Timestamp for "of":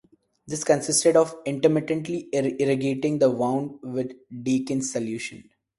1.15-1.35